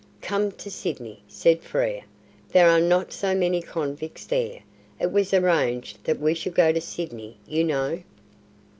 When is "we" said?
6.19-6.33